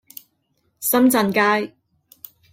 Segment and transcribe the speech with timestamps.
[0.79, 1.75] 深圳街